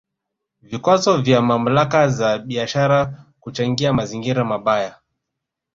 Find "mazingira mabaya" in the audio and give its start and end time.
3.93-4.95